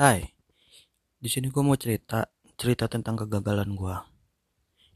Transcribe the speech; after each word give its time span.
Hai, 0.00 0.32
di 1.20 1.28
sini 1.28 1.52
gue 1.52 1.60
mau 1.60 1.76
cerita 1.76 2.24
cerita 2.56 2.88
tentang 2.88 3.20
kegagalan 3.20 3.76
gue 3.76 3.96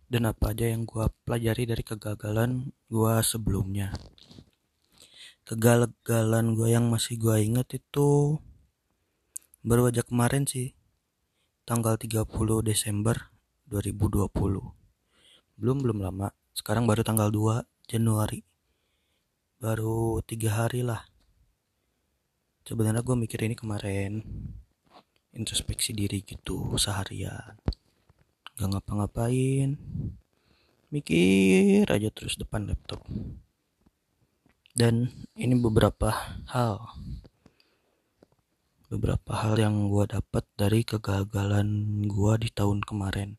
dan 0.09 0.33
apa 0.33 0.57
aja 0.57 0.65
yang 0.65 0.89
gue 0.89 1.05
pelajari 1.29 1.69
dari 1.69 1.85
kegagalan 1.85 2.73
gue 2.89 3.15
sebelumnya. 3.21 3.93
Kegagalan 5.45 6.57
gue 6.57 6.73
yang 6.73 6.89
masih 6.89 7.21
gue 7.21 7.37
ingat 7.37 7.77
itu 7.77 8.41
baru 9.61 9.93
aja 9.93 10.01
kemarin 10.09 10.49
sih, 10.49 10.73
tanggal 11.69 12.01
30 12.01 12.25
Desember 12.65 13.29
2020. 13.69 14.25
Belum 15.61 15.77
belum 15.85 16.01
lama, 16.01 16.33
sekarang 16.57 16.89
baru 16.89 17.05
tanggal 17.05 17.29
2 17.29 17.61
Januari. 17.93 18.41
Baru 19.61 20.25
tiga 20.25 20.65
hari 20.65 20.81
lah. 20.81 21.05
Sebenarnya 22.65 23.05
gue 23.05 23.17
mikir 23.21 23.45
ini 23.45 23.53
kemarin 23.53 24.25
introspeksi 25.35 25.91
diri 25.91 26.23
gitu 26.23 26.79
seharian. 26.79 27.59
Gak 28.55 28.71
ngapa-ngapain. 28.71 29.75
Mikir 30.95 31.91
aja 31.91 32.09
terus 32.15 32.39
depan 32.39 32.71
laptop. 32.71 33.03
Dan 34.75 35.11
ini 35.35 35.59
beberapa 35.59 36.39
hal. 36.51 36.87
Beberapa 38.87 39.35
hal 39.43 39.59
yang 39.59 39.91
gue 39.91 40.07
dapat 40.07 40.47
dari 40.55 40.87
kegagalan 40.87 42.03
gue 42.07 42.33
di 42.39 42.49
tahun 42.55 42.87
kemarin. 42.87 43.35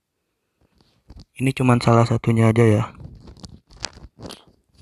Ini 1.39 1.55
cuman 1.55 1.79
salah 1.79 2.03
satunya 2.03 2.51
aja 2.51 2.63
ya. 2.63 2.83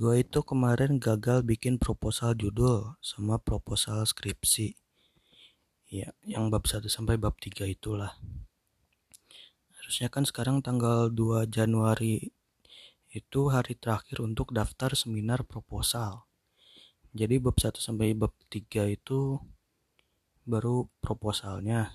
Gue 0.01 0.25
itu 0.25 0.41
kemarin 0.41 0.97
gagal 0.97 1.45
bikin 1.45 1.77
proposal 1.77 2.33
judul 2.33 2.97
sama 3.05 3.37
proposal 3.37 4.01
skripsi 4.01 4.82
ya 5.93 6.09
yang 6.25 6.49
bab 6.49 6.65
1 6.65 6.89
sampai 6.89 7.21
bab 7.21 7.37
3 7.37 7.69
itulah. 7.69 8.17
Harusnya 9.77 10.09
kan 10.09 10.25
sekarang 10.25 10.65
tanggal 10.65 11.13
2 11.13 11.45
Januari 11.45 12.33
itu 13.13 13.41
hari 13.53 13.77
terakhir 13.77 14.25
untuk 14.25 14.49
daftar 14.57 14.97
seminar 14.97 15.45
proposal. 15.45 16.25
Jadi 17.13 17.37
bab 17.37 17.61
1 17.61 17.77
sampai 17.77 18.17
bab 18.17 18.33
3 18.49 18.89
itu 18.89 19.37
baru 20.49 20.89
proposalnya. 20.97 21.93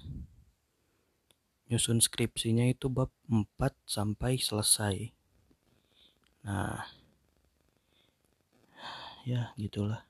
Nyusun 1.67 1.99
skripsinya 1.99 2.71
itu 2.71 2.87
bab 2.87 3.11
4 3.27 3.75
sampai 3.83 4.39
selesai. 4.39 5.11
Nah 6.47 6.87
ya 9.27 9.53
gitulah 9.59 10.07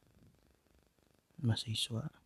mahasiswa 1.40 2.17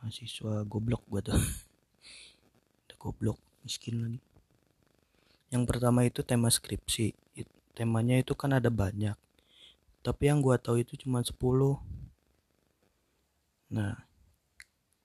mahasiswa 0.00 0.64
goblok 0.64 1.04
gua 1.06 1.20
tuh. 1.20 1.36
Udah 2.88 2.96
goblok 2.96 3.38
miskin 3.60 4.00
lagi. 4.00 4.20
Yang 5.52 5.64
pertama 5.68 6.08
itu 6.08 6.24
tema 6.24 6.48
skripsi. 6.48 7.12
Temanya 7.76 8.18
itu 8.18 8.32
kan 8.32 8.56
ada 8.56 8.72
banyak. 8.72 9.14
Tapi 10.00 10.22
yang 10.32 10.40
gua 10.40 10.56
tahu 10.56 10.80
itu 10.80 10.96
cuma 10.96 11.20
10 11.20 11.36
nah 13.70 14.02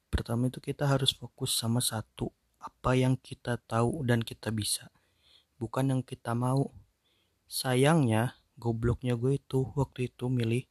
pertama 0.10 0.50
itu 0.50 0.58
kita 0.58 0.90
harus 0.90 1.14
fokus 1.14 1.54
sama 1.54 1.78
satu 1.78 2.34
apa 2.58 2.98
yang 2.98 3.14
kita 3.14 3.62
tahu 3.62 4.02
dan 4.02 4.26
kita 4.26 4.50
bisa. 4.50 4.90
Bukan 5.62 5.94
yang 5.94 6.02
kita 6.02 6.34
mau. 6.34 6.74
Sayangnya 7.46 8.34
gobloknya 8.58 9.14
gue 9.14 9.38
itu 9.38 9.70
waktu 9.78 10.10
itu 10.10 10.32
milih 10.34 10.66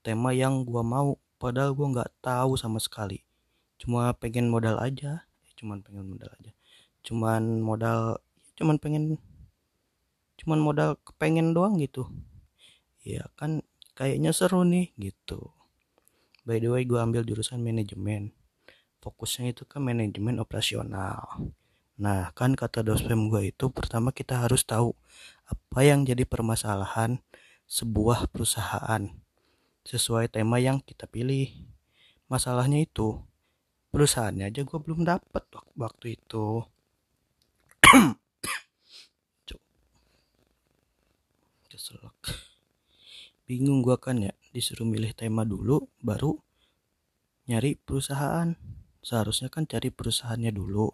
tema 0.00 0.32
yang 0.32 0.64
gua 0.64 0.80
mau 0.80 1.20
padahal 1.36 1.76
gua 1.76 1.92
nggak 1.92 2.12
tahu 2.24 2.56
sama 2.56 2.80
sekali 2.80 3.20
cuma 3.84 4.16
pengen 4.16 4.48
modal 4.48 4.80
aja 4.80 5.28
eh, 5.44 5.52
cuman 5.60 5.84
pengen 5.84 6.08
modal 6.08 6.32
aja. 6.40 6.56
Cuman 7.04 7.60
modal 7.60 8.16
cuman 8.56 8.80
pengen 8.80 9.20
cuman 10.40 10.56
modal 10.56 10.96
kepengen 11.04 11.52
doang 11.52 11.76
gitu. 11.76 12.08
Ya 13.04 13.28
kan 13.36 13.60
kayaknya 13.92 14.32
seru 14.32 14.64
nih 14.64 14.96
gitu. 14.96 15.52
By 16.48 16.64
the 16.64 16.72
way 16.72 16.88
gue 16.88 16.96
ambil 16.96 17.28
jurusan 17.28 17.60
manajemen. 17.60 18.32
Fokusnya 19.04 19.52
itu 19.52 19.68
ke 19.68 19.76
manajemen 19.76 20.40
operasional. 20.40 21.52
Nah 22.00 22.32
kan 22.32 22.56
kata 22.56 22.80
dosen 22.80 23.28
gue 23.28 23.52
itu 23.52 23.68
pertama 23.68 24.16
kita 24.16 24.40
harus 24.48 24.64
tahu 24.64 24.96
apa 25.44 25.84
yang 25.84 26.08
jadi 26.08 26.24
permasalahan 26.24 27.20
sebuah 27.68 28.32
perusahaan 28.32 29.12
sesuai 29.84 30.32
tema 30.32 30.56
yang 30.56 30.80
kita 30.80 31.04
pilih. 31.04 31.52
Masalahnya 32.32 32.80
itu 32.80 33.20
perusahaannya 33.94 34.50
aja 34.50 34.66
gue 34.66 34.78
belum 34.82 35.06
dapat 35.06 35.46
waktu 35.78 36.18
itu. 36.18 36.66
Bingung 43.46 43.86
gue 43.86 43.94
kan 44.02 44.18
ya 44.18 44.34
disuruh 44.50 44.82
milih 44.82 45.14
tema 45.14 45.46
dulu 45.46 45.86
baru 46.02 46.34
nyari 47.46 47.78
perusahaan. 47.78 48.58
Seharusnya 48.98 49.46
kan 49.46 49.70
cari 49.70 49.94
perusahaannya 49.94 50.50
dulu 50.50 50.90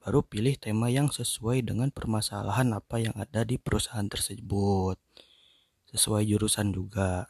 baru 0.00 0.22
pilih 0.22 0.54
tema 0.54 0.86
yang 0.86 1.10
sesuai 1.10 1.66
dengan 1.66 1.90
permasalahan 1.90 2.72
apa 2.78 3.02
yang 3.02 3.16
ada 3.18 3.42
di 3.42 3.58
perusahaan 3.58 4.06
tersebut. 4.06 5.02
Sesuai 5.90 6.30
jurusan 6.30 6.70
juga. 6.70 7.26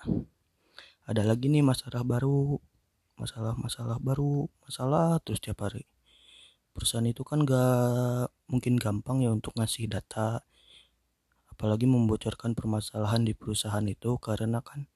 Ada 1.08 1.24
lagi 1.24 1.48
nih 1.48 1.64
masalah 1.64 2.04
baru 2.04 2.60
masalah-masalah 3.20 4.00
baru 4.00 4.48
masalah 4.64 5.20
terus 5.20 5.44
tiap 5.44 5.60
hari. 5.60 5.84
Perusahaan 6.72 7.04
itu 7.04 7.20
kan 7.20 7.44
gak 7.44 8.32
mungkin 8.48 8.80
gampang 8.80 9.20
ya 9.20 9.30
untuk 9.30 9.52
ngasih 9.60 9.92
data 9.92 10.40
apalagi 11.52 11.84
membocorkan 11.84 12.56
permasalahan 12.56 13.20
di 13.20 13.36
perusahaan 13.36 13.84
itu 13.84 14.16
karena 14.16 14.64
kan 14.64 14.88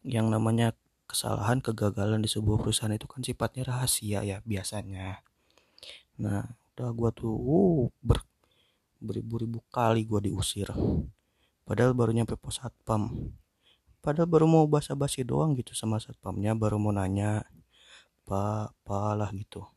yang 0.00 0.32
namanya 0.32 0.72
kesalahan 1.04 1.60
kegagalan 1.60 2.24
di 2.24 2.30
sebuah 2.32 2.64
perusahaan 2.64 2.96
itu 2.96 3.04
kan 3.04 3.20
sifatnya 3.20 3.68
rahasia 3.68 4.24
ya 4.24 4.40
biasanya. 4.46 5.20
Nah 6.16 6.48
udah 6.72 6.88
gua 6.96 7.10
tuh 7.12 7.34
uh, 7.36 7.92
ber, 8.00 8.24
beribu-ribu 9.04 9.60
kali 9.68 10.08
gua 10.08 10.24
diusir. 10.24 10.72
Padahal 11.68 11.92
baru 11.92 12.16
nyampe 12.16 12.40
pos 12.40 12.62
satpam 12.62 13.34
padahal 14.00 14.28
baru 14.28 14.46
mau 14.48 14.64
basa-basi 14.64 15.22
doang 15.22 15.52
gitu 15.56 15.76
sama 15.76 16.00
satpamnya 16.00 16.56
baru 16.56 16.80
mau 16.80 16.92
nanya 16.92 17.44
apa 18.24 18.72
apalah 18.72 19.28
gitu. 19.36 19.68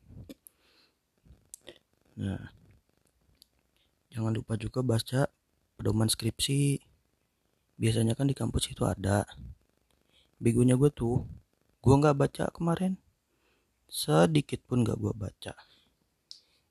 Nah 2.16 2.54
jangan 4.14 4.32
lupa 4.32 4.56
juga 4.56 4.80
baca 4.80 5.28
pedoman 5.76 6.08
skripsi. 6.08 6.80
Biasanya 7.76 8.16
kan 8.16 8.32
di 8.32 8.36
kampus 8.38 8.72
itu 8.72 8.88
ada. 8.88 9.28
Begonya 10.40 10.80
gue 10.80 10.88
tuh 10.94 11.28
gue 11.84 11.96
nggak 12.00 12.16
baca 12.16 12.46
kemarin. 12.56 12.96
Sedikit 13.92 14.64
pun 14.66 14.82
gak 14.82 14.98
gue 14.98 15.14
baca. 15.14 15.54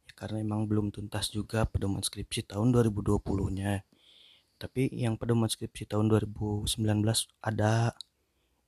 Ya, 0.08 0.12
karena 0.18 0.42
emang 0.42 0.66
belum 0.66 0.90
tuntas 0.90 1.30
juga 1.30 1.62
pedoman 1.68 2.02
skripsi 2.02 2.50
tahun 2.50 2.74
2020 2.74 3.22
nya 3.54 3.84
tapi 4.62 4.86
yang 4.94 5.18
pedoman 5.18 5.50
skripsi 5.50 5.90
tahun 5.90 6.06
2019 6.06 6.70
ada 7.42 7.90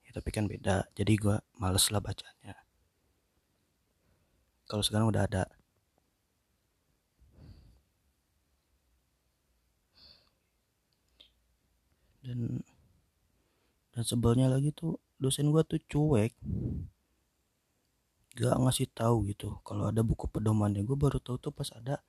ya, 0.02 0.10
tapi 0.10 0.30
kan 0.34 0.50
beda. 0.50 0.90
Jadi 0.98 1.12
gue 1.14 1.36
males 1.62 1.86
lah 1.94 2.02
bacanya. 2.02 2.58
Kalau 4.66 4.82
sekarang 4.82 5.06
udah 5.14 5.22
ada. 5.22 5.44
Dan 12.26 12.58
dan 13.94 14.02
sebelnya 14.02 14.50
lagi 14.50 14.74
tuh 14.74 14.98
dosen 15.22 15.54
gue 15.54 15.62
tuh 15.62 15.78
cuek. 15.86 16.34
Gak 18.34 18.56
ngasih 18.58 18.90
tahu 18.90 19.30
gitu. 19.30 19.62
Kalau 19.62 19.94
ada 19.94 20.02
buku 20.02 20.26
pedomannya 20.26 20.82
gue 20.82 20.98
baru 20.98 21.22
tahu 21.22 21.38
tuh 21.38 21.52
pas 21.54 21.70
ada 21.70 22.02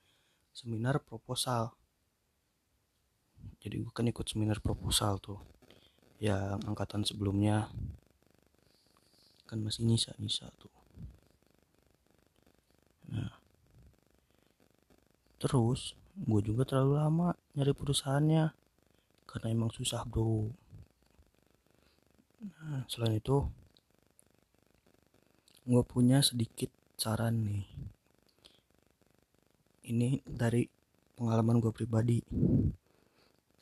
seminar 0.58 0.98
proposal 1.06 1.78
jadi 3.66 3.82
gue 3.82 3.90
kan 3.90 4.06
ikut 4.06 4.30
seminar 4.30 4.62
proposal 4.62 5.18
tuh. 5.18 5.42
Yang 6.22 6.62
angkatan 6.70 7.02
sebelumnya. 7.02 7.66
Kan 9.50 9.66
masih 9.66 9.90
nyisa 9.90 10.14
nyisa 10.22 10.54
tuh. 10.62 10.70
Nah. 13.10 13.42
Terus 15.42 15.98
gue 16.14 16.42
juga 16.46 16.62
terlalu 16.70 17.02
lama 17.02 17.34
nyari 17.58 17.74
perusahaannya. 17.74 18.54
Karena 19.26 19.48
emang 19.50 19.74
susah 19.74 20.06
bro. 20.06 20.54
Nah 22.46 22.86
selain 22.86 23.18
itu 23.18 23.50
gue 25.66 25.82
punya 25.82 26.22
sedikit 26.22 26.70
saran 27.02 27.42
nih. 27.42 27.66
Ini 29.90 30.22
dari 30.22 30.70
pengalaman 31.18 31.58
gue 31.58 31.74
pribadi 31.74 32.22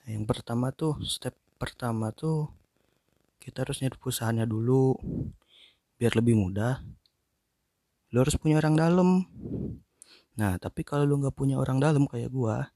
yang 0.04 0.28
pertama 0.28 0.76
tuh 0.76 1.00
step 1.08 1.32
pertama 1.56 2.12
tuh 2.12 2.52
kita 3.40 3.64
harus 3.64 3.80
nyari 3.80 3.96
perusahaannya 3.96 4.44
dulu 4.44 5.00
biar 5.96 6.20
lebih 6.20 6.36
mudah. 6.36 6.84
Lu 8.12 8.20
harus 8.20 8.36
punya 8.36 8.60
orang 8.60 8.76
dalam 8.76 9.10
nah 10.34 10.58
tapi 10.58 10.82
kalau 10.82 11.06
lu 11.06 11.22
nggak 11.22 11.38
punya 11.38 11.62
orang 11.62 11.78
dalam 11.78 12.10
kayak 12.10 12.34
gua 12.34 12.74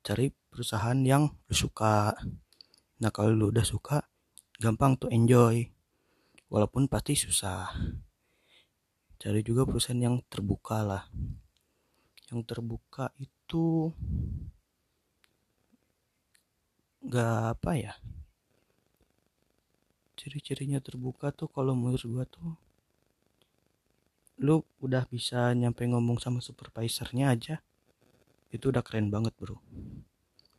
cari 0.00 0.32
perusahaan 0.32 0.96
yang 1.04 1.28
lu 1.28 1.54
suka. 1.54 2.16
Nah 3.04 3.10
kalau 3.12 3.36
lu 3.36 3.52
udah 3.52 3.66
suka 3.66 4.06
gampang 4.56 4.96
tuh 4.96 5.12
enjoy. 5.12 5.68
Walaupun 6.48 6.88
pasti 6.88 7.18
susah. 7.18 7.68
Cari 9.18 9.42
juga 9.42 9.66
perusahaan 9.66 9.98
yang 9.98 10.22
terbuka 10.30 10.80
lah. 10.80 11.04
Yang 12.30 12.40
terbuka 12.48 13.10
itu 13.18 13.90
gak 17.06 17.58
apa 17.58 17.72
ya 17.78 17.94
ciri-cirinya 20.18 20.82
terbuka 20.82 21.30
tuh 21.30 21.46
kalau 21.46 21.76
menurut 21.78 22.02
gua 22.10 22.24
tuh 22.26 22.58
lu 24.42 24.60
udah 24.84 25.08
bisa 25.08 25.54
nyampe 25.56 25.86
ngomong 25.88 26.20
sama 26.20 26.44
supervisornya 26.44 27.32
aja 27.32 27.56
itu 28.52 28.68
udah 28.68 28.84
keren 28.84 29.08
banget 29.08 29.32
bro. 29.36 29.58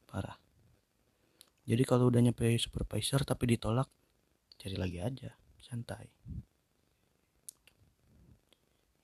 Parah. 0.10 0.38
Jadi 1.68 1.84
kalau 1.84 2.08
udah 2.10 2.24
nyampe 2.24 2.48
supervisor 2.58 3.22
tapi 3.28 3.58
ditolak 3.58 3.92
cari 4.58 4.76
lagi 4.80 4.98
aja 5.04 5.30
santai. 5.62 6.10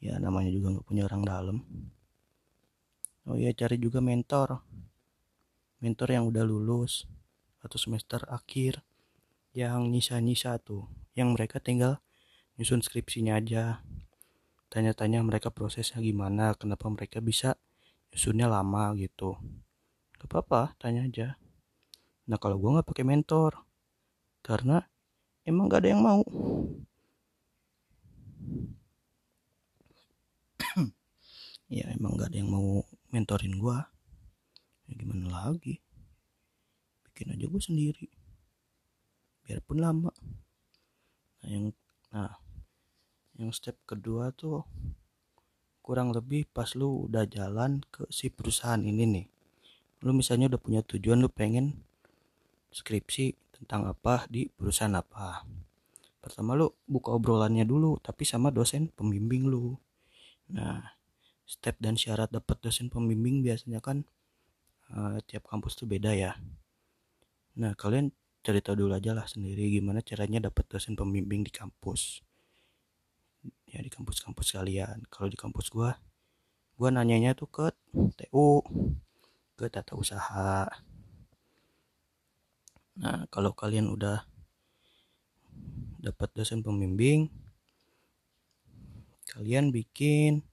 Ya 0.03 0.19
namanya 0.19 0.51
juga 0.51 0.73
nggak 0.73 0.87
punya 0.87 1.03
orang 1.05 1.23
dalam. 1.23 1.57
Oh 3.29 3.35
ya 3.39 3.51
cari 3.55 3.77
juga 3.79 4.03
mentor. 4.03 4.63
Mentor 5.83 6.09
yang 6.11 6.25
udah 6.27 6.43
lulus 6.47 7.03
atau 7.63 7.79
semester 7.79 8.21
akhir 8.27 8.83
yang 9.55 9.87
nyisa-nyisa 9.89 10.59
tuh 10.59 10.85
yang 11.15 11.31
mereka 11.31 11.63
tinggal 11.63 12.03
nyusun 12.59 12.83
skripsinya 12.83 13.39
aja. 13.39 13.81
Tanya-tanya 14.69 15.21
mereka 15.23 15.53
prosesnya 15.53 16.01
gimana 16.01 16.57
kenapa 16.59 16.89
mereka 16.89 17.21
bisa 17.23 17.55
nyusunnya 18.11 18.51
lama 18.51 18.93
gitu. 18.99 19.37
Gak 20.19 20.27
apa-apa 20.27 20.75
tanya 20.81 21.07
aja. 21.07 21.39
Nah 22.27 22.37
kalau 22.41 22.59
gue 22.59 22.69
nggak 22.75 22.87
pakai 22.89 23.05
mentor 23.05 23.63
karena 24.43 24.83
emang 25.47 25.71
gak 25.71 25.85
ada 25.85 25.89
yang 25.95 26.03
mau. 26.03 26.23
Ya 31.73 31.89
emang 31.89 32.21
gak 32.21 32.29
ada 32.29 32.37
yang 32.37 32.53
mau 32.53 32.85
mentorin 33.09 33.57
gue 33.57 33.77
ya 34.89 34.93
gimana 34.99 35.25
lagi 35.31 35.79
bikin 37.13 37.29
aja 37.37 37.45
gue 37.45 37.61
sendiri. 37.61 38.09
Biarpun 39.45 39.77
lama. 39.77 40.09
Nah 41.45 41.47
yang 41.47 41.69
nah 42.09 42.41
yang 43.37 43.53
step 43.53 43.77
kedua 43.85 44.33
tuh 44.33 44.65
kurang 45.85 46.09
lebih 46.09 46.49
pas 46.49 46.73
lu 46.73 47.05
udah 47.05 47.29
jalan 47.29 47.85
ke 47.93 48.09
si 48.09 48.33
perusahaan 48.33 48.81
ini 48.81 49.05
nih. 49.05 49.25
Lu 50.01 50.17
misalnya 50.17 50.49
udah 50.49 50.57
punya 50.57 50.81
tujuan 50.81 51.21
lu 51.21 51.29
pengen 51.29 51.85
skripsi 52.73 53.37
tentang 53.61 53.85
apa 53.85 54.25
di 54.25 54.49
perusahaan 54.49 54.97
apa. 54.97 55.45
Pertama 56.17 56.57
lu 56.57 56.73
buka 56.89 57.13
obrolannya 57.13 57.61
dulu 57.61 58.01
tapi 58.01 58.25
sama 58.25 58.49
dosen 58.49 58.89
pembimbing 58.89 59.45
lu. 59.45 59.77
Nah 60.49 60.81
step 61.45 61.77
dan 61.77 61.93
syarat 61.93 62.33
dapat 62.33 62.57
dosen 62.57 62.89
pembimbing 62.89 63.45
biasanya 63.45 63.85
kan 63.85 64.01
uh, 64.97 65.21
tiap 65.29 65.45
kampus 65.45 65.77
tuh 65.77 65.85
beda 65.85 66.09
ya 66.17 66.33
nah 67.53 67.77
kalian 67.77 68.09
cari 68.43 68.59
tahu 68.59 68.85
dulu 68.85 68.93
aja 68.97 69.15
lah 69.15 69.23
sendiri 69.23 69.71
gimana 69.71 70.03
caranya 70.03 70.51
dapat 70.51 70.67
dosen 70.67 70.99
pembimbing 70.99 71.47
di 71.47 71.51
kampus. 71.53 72.25
Ya 73.67 73.79
di 73.79 73.89
kampus-kampus 73.89 74.55
kalian. 74.55 75.07
Kalau 75.07 75.31
di 75.31 75.39
kampus 75.39 75.71
gua 75.71 75.95
gua 76.75 76.89
nanyanya 76.91 77.37
tuh 77.37 77.47
ke 77.47 77.71
TU 78.19 78.59
ke 79.55 79.65
tata 79.71 79.95
usaha. 79.95 80.67
Nah 82.99 83.25
kalau 83.31 83.55
kalian 83.55 83.89
udah 83.89 84.27
dapat 86.03 86.29
dosen 86.35 86.59
pembimbing 86.59 87.31
kalian 89.31 89.71
bikin 89.71 90.43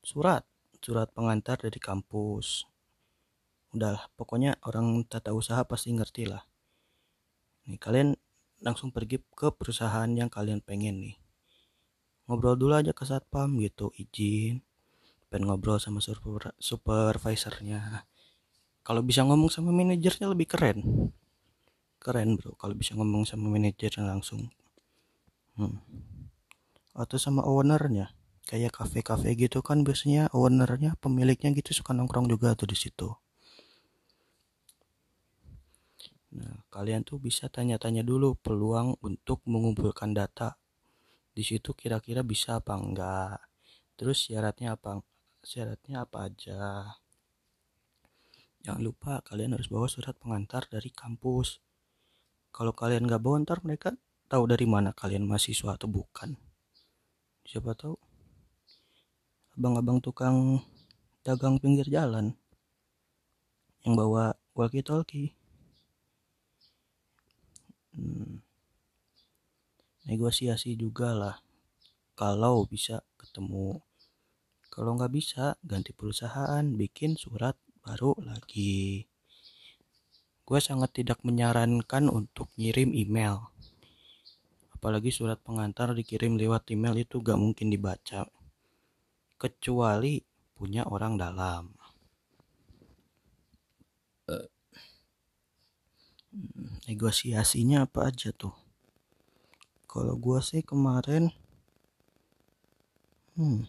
surat 0.00 0.46
surat 0.78 1.10
pengantar 1.10 1.58
dari 1.58 1.82
kampus 1.82 2.64
udah 3.76 4.08
pokoknya 4.16 4.56
orang 4.64 5.04
tata 5.04 5.36
usaha 5.36 5.60
pasti 5.68 5.92
ngerti 5.92 6.24
lah. 6.24 6.42
Nih 7.68 7.76
kalian 7.76 8.16
langsung 8.64 8.88
pergi 8.88 9.20
ke 9.36 9.52
perusahaan 9.52 10.08
yang 10.08 10.32
kalian 10.32 10.64
pengen 10.64 11.04
nih. 11.04 11.16
Ngobrol 12.26 12.56
dulu 12.56 12.74
aja 12.74 12.96
ke 12.96 13.04
satpam 13.04 13.60
gitu 13.60 13.92
izin. 13.94 14.64
Pengen 15.28 15.52
ngobrol 15.52 15.76
sama 15.76 16.00
super, 16.00 16.56
supervisornya. 16.56 18.08
Kalau 18.80 19.04
bisa 19.04 19.22
ngomong 19.28 19.52
sama 19.52 19.70
manajernya 19.76 20.26
lebih 20.32 20.48
keren. 20.48 21.12
Keren 22.00 22.40
bro 22.40 22.56
kalau 22.56 22.72
bisa 22.72 22.96
ngomong 22.96 23.28
sama 23.28 23.52
manajernya 23.52 24.02
langsung. 24.08 24.48
Hmm. 25.56 25.80
atau 26.96 27.16
sama 27.20 27.44
ownernya. 27.44 28.12
Kayak 28.48 28.76
kafe-kafe 28.80 29.36
gitu 29.36 29.60
kan 29.60 29.84
biasanya 29.84 30.32
ownernya 30.32 30.96
pemiliknya 31.00 31.52
gitu 31.52 31.76
suka 31.76 31.92
nongkrong 31.92 32.28
juga 32.28 32.56
tuh 32.56 32.68
di 32.72 32.76
situ 32.78 33.16
nah 36.36 36.54
kalian 36.76 37.08
tuh 37.08 37.16
bisa 37.16 37.48
tanya-tanya 37.48 38.04
dulu 38.04 38.36
peluang 38.36 39.00
untuk 39.00 39.40
mengumpulkan 39.48 40.12
data. 40.12 40.60
Di 41.32 41.40
situ 41.40 41.72
kira-kira 41.72 42.20
bisa 42.20 42.60
apa 42.60 42.76
enggak? 42.76 43.40
Terus 43.96 44.28
syaratnya 44.28 44.76
apa? 44.76 45.00
Syaratnya 45.40 46.04
apa 46.04 46.28
aja? 46.28 46.92
Jangan 48.60 48.82
lupa 48.84 49.24
kalian 49.24 49.56
harus 49.56 49.72
bawa 49.72 49.88
surat 49.88 50.20
pengantar 50.20 50.68
dari 50.68 50.92
kampus. 50.92 51.64
Kalau 52.52 52.76
kalian 52.76 53.08
nggak 53.08 53.24
bawa 53.24 53.40
ntar 53.40 53.64
mereka 53.64 53.96
tahu 54.28 54.44
dari 54.44 54.68
mana 54.68 54.92
kalian 54.92 55.24
mahasiswa 55.24 55.80
atau 55.80 55.88
bukan. 55.88 56.36
Siapa 57.48 57.72
tahu 57.72 57.96
abang-abang 59.56 60.04
tukang 60.04 60.60
dagang 61.24 61.56
pinggir 61.56 61.88
jalan 61.88 62.36
yang 63.80 63.96
bawa 63.96 64.36
walkie 64.52 64.84
talkie 64.84 65.32
hmm, 67.96 68.44
negosiasi 70.06 70.78
juga 70.78 71.16
lah. 71.16 71.36
Kalau 72.16 72.64
bisa 72.68 73.02
ketemu. 73.18 73.80
Kalau 74.72 74.96
nggak 74.96 75.12
bisa 75.12 75.56
ganti 75.64 75.96
perusahaan 75.96 76.64
bikin 76.64 77.16
surat 77.16 77.56
baru 77.80 78.12
lagi. 78.24 79.08
Gue 80.46 80.62
sangat 80.62 81.02
tidak 81.02 81.18
menyarankan 81.26 82.06
untuk 82.06 82.54
ngirim 82.54 82.94
email. 82.94 83.50
Apalagi 84.70 85.10
surat 85.10 85.42
pengantar 85.42 85.90
dikirim 85.90 86.38
lewat 86.38 86.70
email 86.70 86.94
itu 86.94 87.18
gak 87.18 87.34
mungkin 87.34 87.66
dibaca. 87.66 88.30
Kecuali 89.34 90.22
punya 90.54 90.86
orang 90.86 91.18
dalam. 91.18 91.74
Negosiasinya 96.86 97.88
apa 97.88 98.12
aja 98.12 98.30
tuh? 98.30 98.52
Kalau 99.88 100.14
gua 100.20 100.44
sih 100.44 100.60
kemarin, 100.60 101.32
hmm, 103.34 103.64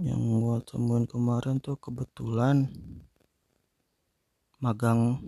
yang 0.00 0.20
gua 0.40 0.64
temuin 0.64 1.04
kemarin 1.04 1.60
tuh 1.60 1.76
kebetulan 1.76 2.72
magang 4.64 5.20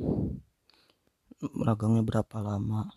magangnya 1.53 2.03
berapa 2.03 2.37
lama? 2.41 2.89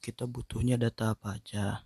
Kita 0.00 0.24
butuhnya 0.24 0.80
data 0.80 1.12
apa 1.12 1.36
aja? 1.36 1.84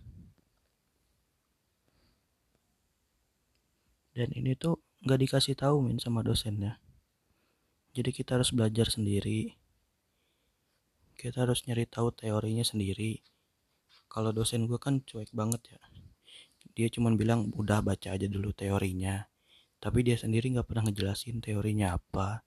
Dan 4.15 4.31
ini 4.31 4.55
tuh 4.55 4.79
nggak 5.03 5.27
dikasih 5.27 5.59
tahu 5.59 5.83
min 5.83 5.99
sama 5.99 6.23
dosennya 6.23 6.79
jadi 7.95 8.11
kita 8.11 8.35
harus 8.35 8.51
belajar 8.51 8.91
sendiri. 8.91 9.55
Kita 11.15 11.47
harus 11.47 11.63
nyari 11.63 11.87
tahu 11.87 12.11
teorinya 12.11 12.67
sendiri. 12.67 13.23
Kalau 14.11 14.35
dosen 14.35 14.67
gue 14.67 14.75
kan 14.75 14.99
cuek 14.99 15.31
banget 15.31 15.79
ya. 15.79 15.81
Dia 16.75 16.91
cuma 16.91 17.07
bilang 17.15 17.55
udah 17.55 17.79
baca 17.79 18.11
aja 18.11 18.27
dulu 18.27 18.51
teorinya. 18.51 19.23
Tapi 19.79 20.03
dia 20.03 20.19
sendiri 20.19 20.51
nggak 20.51 20.67
pernah 20.67 20.91
ngejelasin 20.91 21.39
teorinya 21.39 21.95
apa. 21.95 22.43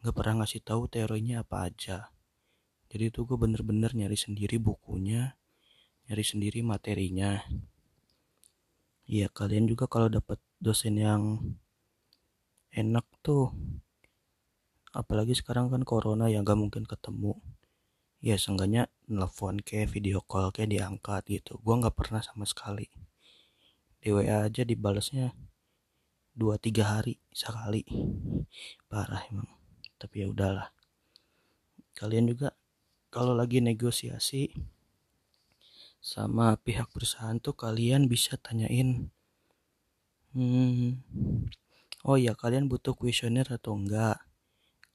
Nggak 0.00 0.14
pernah 0.16 0.34
ngasih 0.40 0.64
tahu 0.64 0.88
teorinya 0.88 1.44
apa 1.44 1.68
aja. 1.68 2.08
Jadi 2.88 3.12
itu 3.12 3.28
gue 3.28 3.36
bener-bener 3.36 3.92
nyari 3.92 4.16
sendiri 4.16 4.56
bukunya 4.56 5.36
nyari 6.08 6.24
sendiri 6.24 6.64
materinya. 6.64 7.36
Iya 9.04 9.28
kalian 9.28 9.68
juga 9.68 9.84
kalau 9.84 10.08
dapat 10.08 10.40
dosen 10.56 10.96
yang 10.96 11.52
enak 12.72 13.04
tuh 13.20 13.52
apalagi 14.94 15.36
sekarang 15.36 15.72
kan 15.72 15.82
corona 15.84 16.28
ya 16.28 16.40
gak 16.44 16.58
mungkin 16.58 16.84
ketemu. 16.84 17.36
Ya 18.18 18.34
seenggaknya 18.34 18.90
nelfon 19.06 19.62
kayak 19.62 19.94
video 19.94 20.18
call 20.26 20.50
kayak 20.50 20.74
diangkat 20.74 21.22
gitu. 21.30 21.62
Gua 21.62 21.78
nggak 21.78 21.94
pernah 21.94 22.18
sama 22.18 22.42
sekali. 22.42 22.90
Di 24.02 24.10
WA 24.10 24.46
aja 24.46 24.66
dibalasnya 24.66 25.34
dua 26.34 26.58
tiga 26.58 26.98
hari 26.98 27.22
sekali. 27.30 27.86
Parah 28.90 29.22
emang. 29.30 29.46
Tapi 30.02 30.14
ya 30.22 30.26
udahlah. 30.30 30.74
Kalian 31.94 32.30
juga 32.30 32.54
kalau 33.08 33.34
lagi 33.38 33.62
negosiasi 33.62 34.50
sama 35.98 36.54
pihak 36.60 36.90
perusahaan 36.94 37.38
tuh 37.42 37.58
kalian 37.58 38.06
bisa 38.06 38.38
tanyain 38.38 39.10
hmm, 40.30 41.02
oh 42.06 42.16
ya 42.16 42.38
kalian 42.38 42.70
butuh 42.70 42.94
kuesioner 42.94 43.48
atau 43.50 43.74
enggak 43.74 44.22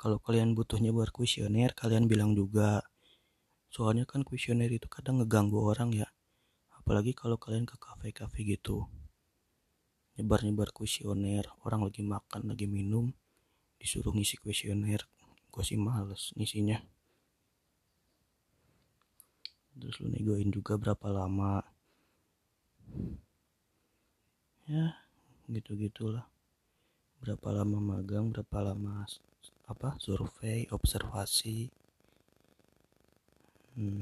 kalau 0.03 0.19
kalian 0.19 0.51
butuhnya 0.51 0.91
buat 0.91 1.15
kuesioner 1.15 1.71
kalian 1.71 2.11
bilang 2.11 2.35
juga. 2.35 2.83
Soalnya 3.71 4.03
kan 4.03 4.27
kuesioner 4.27 4.67
itu 4.67 4.91
kadang 4.91 5.23
ngeganggu 5.23 5.55
orang 5.63 5.95
ya. 5.95 6.11
Apalagi 6.75 7.15
kalau 7.15 7.39
kalian 7.39 7.63
ke 7.63 7.79
kafe-kafe 7.79 8.43
gitu. 8.43 8.83
Nyebar-nyebar 10.19 10.75
kuesioner 10.75 11.47
orang 11.63 11.87
lagi 11.87 12.03
makan 12.03 12.51
lagi 12.51 12.67
minum 12.67 13.15
disuruh 13.79 14.11
ngisi 14.11 14.43
kuesioner. 14.43 15.07
Gue 15.47 15.63
sih 15.63 15.79
males 15.79 16.35
ngisinya. 16.35 16.83
Terus 19.79 20.03
lu 20.03 20.11
negoin 20.11 20.51
juga 20.51 20.75
berapa 20.75 21.07
lama. 21.07 21.63
Ya 24.67 24.99
gitu 25.47 25.79
gitulah 25.79 26.27
berapa 27.23 27.55
lama 27.55 27.79
magang 27.79 28.35
berapa 28.35 28.75
lama 28.75 29.07
apa 29.73 29.97
survei 29.97 30.69
observasi 30.69 31.73
hmm. 33.75 34.01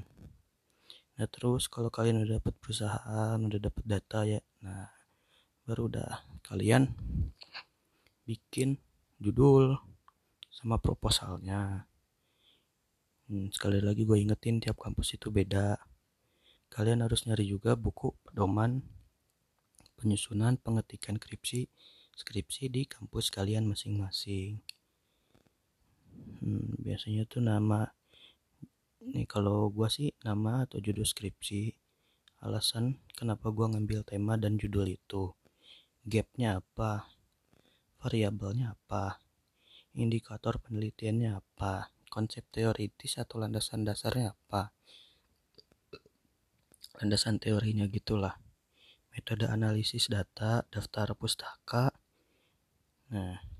nah 1.15 1.27
terus 1.31 1.71
kalau 1.71 1.87
kalian 1.87 2.21
udah 2.21 2.43
dapat 2.43 2.53
perusahaan 2.59 3.39
udah 3.39 3.59
dapat 3.59 3.83
data 3.87 4.27
ya 4.27 4.43
nah 4.59 4.91
baru 5.63 5.87
udah 5.87 6.11
kalian 6.43 6.91
bikin 8.27 8.75
judul 9.23 9.79
sama 10.51 10.75
proposalnya 10.77 11.87
Hmm, 13.31 13.47
sekali 13.47 13.79
lagi 13.79 14.03
gue 14.03 14.19
ingetin 14.19 14.59
tiap 14.59 14.75
kampus 14.75 15.15
itu 15.15 15.31
beda. 15.31 15.79
Kalian 16.67 16.99
harus 16.99 17.23
nyari 17.23 17.47
juga 17.47 17.79
buku 17.79 18.11
pedoman 18.27 18.83
penyusunan 19.95 20.59
pengetikan 20.59 21.15
skripsi 21.15 21.71
skripsi 22.11 22.67
di 22.67 22.83
kampus 22.83 23.31
kalian 23.31 23.71
masing-masing. 23.71 24.59
Hmm, 26.41 26.73
biasanya 26.81 27.29
tuh 27.29 27.45
nama 27.45 27.85
nih 29.01 29.29
kalau 29.29 29.69
gue 29.69 29.85
sih 29.93 30.09
nama 30.25 30.65
atau 30.65 30.81
judul 30.81 31.05
skripsi 31.05 31.73
alasan 32.41 32.97
kenapa 33.13 33.53
gue 33.53 33.65
ngambil 33.69 34.01
tema 34.01 34.33
dan 34.41 34.57
judul 34.57 34.89
itu. 34.89 35.37
Gapnya 36.01 36.57
apa? 36.57 37.05
Variabelnya 38.01 38.73
apa? 38.73 39.21
Indikator 39.93 40.57
penelitiannya 40.57 41.37
apa? 41.37 41.93
Konsep 42.09 42.49
teoritis 42.49 43.21
atau 43.21 43.37
landasan 43.37 43.85
dasarnya 43.85 44.33
apa? 44.33 44.73
Landasan 46.97 47.37
teorinya 47.37 47.85
gitulah. 47.85 48.41
Metode 49.13 49.45
analisis 49.45 50.09
data 50.09 50.65
daftar 50.73 51.13
pustaka. 51.13 51.93
Nah 53.13 53.50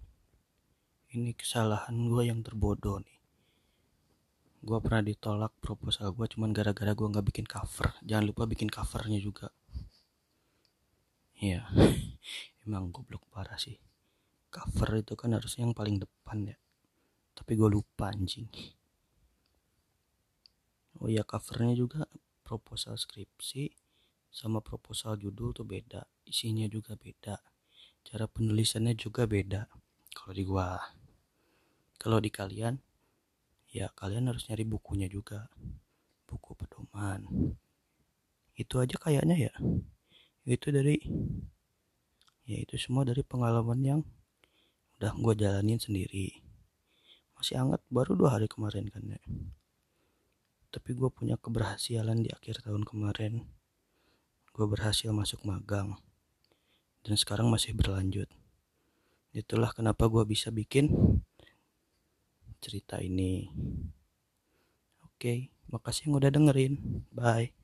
ini 1.12 1.36
kesalahan 1.36 2.08
gue 2.08 2.32
yang 2.32 2.39
terbodoh 2.39 3.03
nih. 3.03 3.20
Gue 4.63 4.80
pernah 4.80 5.03
ditolak 5.03 5.51
proposal 5.60 6.15
gue 6.15 6.24
cuman 6.32 6.56
gara-gara 6.56 6.96
gue 6.96 7.03
nggak 7.03 7.27
bikin 7.27 7.44
cover. 7.44 8.00
Jangan 8.08 8.32
lupa 8.32 8.48
bikin 8.48 8.72
covernya 8.72 9.20
juga. 9.20 9.51
Ya 11.36 11.68
emang 12.63 12.96
goblok 12.96 13.27
parah 13.27 13.60
sih. 13.60 13.75
Cover 14.48 15.03
itu 15.03 15.20
kan 15.20 15.36
harusnya 15.36 15.68
yang 15.68 15.75
paling 15.75 16.00
depan 16.00 16.48
ya. 16.48 16.58
Tapi 17.36 17.60
gue 17.60 17.68
lupa 17.68 18.08
anjing. 18.08 18.48
Oh 21.03 21.12
ya 21.12 21.27
covernya 21.27 21.75
juga 21.75 22.08
proposal 22.46 22.96
skripsi 22.96 23.68
sama 24.32 24.63
proposal 24.63 25.20
judul 25.20 25.51
tuh 25.51 25.68
beda. 25.68 26.08
Isinya 26.24 26.72
juga 26.72 26.96
beda. 26.96 27.36
Cara 28.08 28.32
penulisannya 28.32 28.96
juga 28.96 29.27
beda 29.27 29.68
kalau 30.12 30.34
di 30.36 30.44
gua 30.44 30.77
kalau 32.01 32.17
di 32.17 32.34
kalian 32.34 32.81
ya 33.70 33.93
kalian 33.93 34.34
harus 34.34 34.50
nyari 34.50 34.65
bukunya 34.65 35.05
juga. 35.05 35.46
Buku 36.25 36.58
pedoman. 36.58 37.53
Itu 38.58 38.81
aja 38.81 38.98
kayaknya 38.98 39.51
ya. 39.51 39.53
Itu 40.50 40.74
dari 40.74 40.98
ya 42.50 42.58
itu 42.58 42.74
semua 42.81 43.05
dari 43.05 43.22
pengalaman 43.22 43.79
yang 43.86 44.00
udah 44.98 45.13
gue 45.13 45.34
jalanin 45.38 45.77
sendiri. 45.77 46.41
Masih 47.38 47.62
hangat 47.62 47.86
baru 47.93 48.17
dua 48.17 48.41
hari 48.41 48.50
kemarin 48.50 48.89
kan 48.89 49.05
ya. 49.05 49.22
Tapi 50.74 50.98
gue 50.98 51.10
punya 51.13 51.38
keberhasilan 51.38 52.25
di 52.25 52.34
akhir 52.34 52.65
tahun 52.65 52.81
kemarin. 52.81 53.46
Gue 54.58 54.65
berhasil 54.65 55.13
masuk 55.13 55.46
magang. 55.46 56.01
Dan 57.05 57.13
sekarang 57.13 57.53
masih 57.53 57.77
berlanjut. 57.77 58.29
Itulah 59.31 59.72
kenapa 59.72 60.12
gue 60.12 60.24
bisa 60.27 60.51
bikin 60.51 60.91
cerita 62.63 62.96
ini. 63.01 63.50
Oke 65.06 65.51
makasih 65.72 66.10
yang 66.10 66.15
udah 66.20 66.32
dengerin. 66.34 66.74
Bye 67.13 67.61